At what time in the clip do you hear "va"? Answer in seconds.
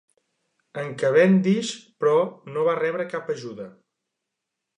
2.69-2.75